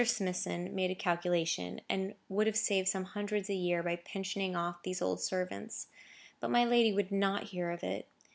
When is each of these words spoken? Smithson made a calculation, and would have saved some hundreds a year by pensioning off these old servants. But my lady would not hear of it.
Smithson 0.03 0.73
made 0.73 0.89
a 0.89 0.95
calculation, 0.95 1.79
and 1.87 2.15
would 2.27 2.47
have 2.47 2.57
saved 2.57 2.87
some 2.87 3.03
hundreds 3.03 3.51
a 3.51 3.53
year 3.53 3.83
by 3.83 3.97
pensioning 3.97 4.55
off 4.55 4.81
these 4.81 4.99
old 4.99 5.21
servants. 5.21 5.89
But 6.39 6.49
my 6.49 6.65
lady 6.65 6.91
would 6.91 7.11
not 7.11 7.43
hear 7.43 7.69
of 7.69 7.83
it. 7.83 8.07